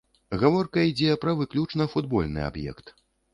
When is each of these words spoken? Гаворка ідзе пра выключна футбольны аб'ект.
Гаворка 0.43 0.85
ідзе 0.91 1.17
пра 1.25 1.33
выключна 1.41 1.87
футбольны 1.93 2.41
аб'ект. 2.49 2.93